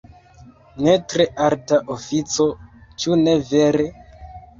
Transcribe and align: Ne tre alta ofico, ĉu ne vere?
Ne 0.85 0.93
tre 1.11 1.27
alta 1.47 1.77
ofico, 1.95 2.47
ĉu 3.05 3.19
ne 3.21 3.37
vere? 3.51 3.87